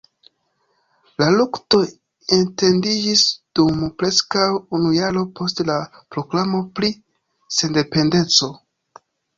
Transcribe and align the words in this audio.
La 1.23 1.27
luktoj 1.33 1.81
etendiĝis 2.39 3.27
dum 3.61 3.85
preskaŭ 4.01 4.49
unu 4.79 4.97
jaro 4.97 5.25
post 5.41 5.65
la 5.73 5.79
proklamo 6.17 6.67
pri 6.81 6.95
sendependeco. 7.61 8.55